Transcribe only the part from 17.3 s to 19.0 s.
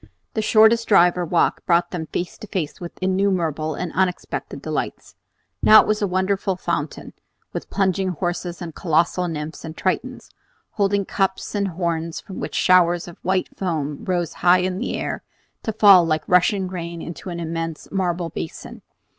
immense marble basin.